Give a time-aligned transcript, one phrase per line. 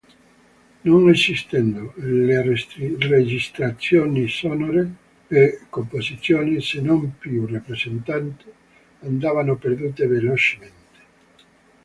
[0.83, 2.41] Non esistendo le
[3.11, 4.83] registrazioni sonore,
[5.27, 8.43] le composizioni, se non più rappresentate,
[9.01, 10.99] andavano perdute velocemente.